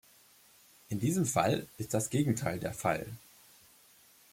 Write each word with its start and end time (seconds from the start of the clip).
In 0.89 0.99
diesem 0.99 1.27
Fall 1.27 1.67
ist 1.77 1.93
das 1.93 2.09
Gegenteil 2.09 2.57
der 2.57 2.73
Fall. 2.73 3.05